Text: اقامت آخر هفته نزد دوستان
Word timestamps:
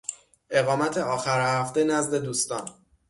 اقامت 0.49 0.97
آخر 0.97 1.59
هفته 1.61 1.83
نزد 1.83 2.15
دوستان 2.15 2.69